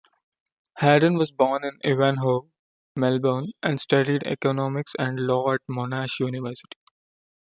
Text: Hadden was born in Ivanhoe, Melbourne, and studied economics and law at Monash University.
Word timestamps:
Hadden 0.79 1.13
was 1.15 1.31
born 1.31 1.63
in 1.63 1.77
Ivanhoe, 1.87 2.47
Melbourne, 2.95 3.51
and 3.61 3.79
studied 3.79 4.23
economics 4.25 4.93
and 4.97 5.19
law 5.27 5.53
at 5.53 5.61
Monash 5.69 6.19
University. 6.19 6.79